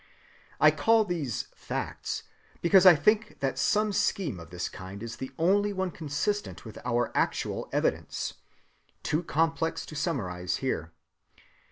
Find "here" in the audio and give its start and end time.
10.55-10.91